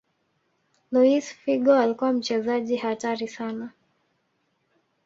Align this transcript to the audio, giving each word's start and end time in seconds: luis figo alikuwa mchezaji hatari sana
luis 0.91 1.33
figo 1.33 1.73
alikuwa 1.73 2.13
mchezaji 2.13 2.75
hatari 2.75 3.27
sana 3.27 3.71